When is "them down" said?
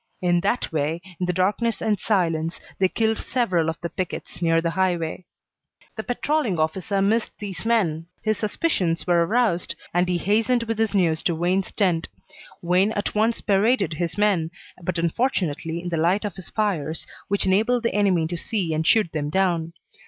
19.11-19.71